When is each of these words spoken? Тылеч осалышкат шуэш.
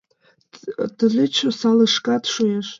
Тылеч 0.97 1.35
осалышкат 1.49 2.23
шуэш. 2.33 2.67